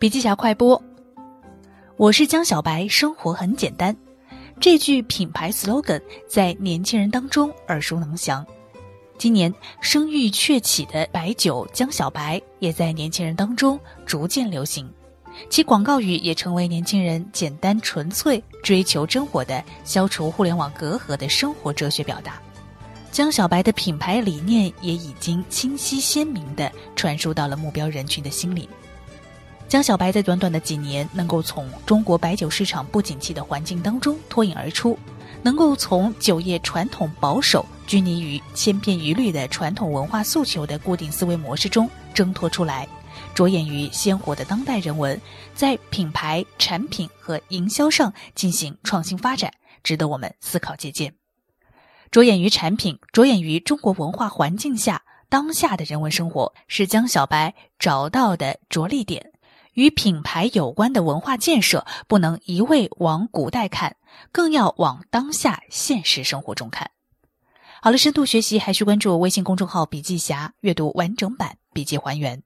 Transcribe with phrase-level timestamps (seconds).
[0.00, 0.82] 笔记侠快播，
[1.98, 3.94] 我是江小白，生活很简单。
[4.58, 8.42] 这句品牌 slogan 在年轻人当中耳熟能详。
[9.18, 9.52] 今年
[9.82, 14.90] 声誉鹊起的白酒江小白也在年轻人当中逐渐流行，
[15.50, 22.40] 其广告语也成为年轻人简单纯粹、追求真我的、消除互联网隔阂的生活哲学表达。
[23.12, 28.66] 江小白的品牌理念也已经清晰鲜明地传输到了目标人群的心里。
[29.70, 34.98] 江小白在短短的几年，能够从中国白酒市场不景气的环境当中脱颖而出，
[35.44, 37.64] 能够从酒业传统保守。
[37.86, 42.88] 拘泥于千篇一律的传统文化诉求的固定思维模式中挣脱出来，
[43.32, 45.20] 着眼于鲜活的当代人文，
[45.54, 49.52] 在品牌、产品和营销上进行创新发展，
[49.84, 51.14] 值得我们思考借鉴。
[52.10, 59.30] 着眼于产品，着眼于中国文化环境下当下的人文生活，是江小白找到的着力点。
[59.74, 63.96] 与品牌有关的文化建设，不能一味往古代看，
[64.32, 66.90] 更要往当下现实生活中看。
[67.82, 72.42] 好了，深度学习还需关注微信公众号“笔记侠”，阅读完整版笔记还原。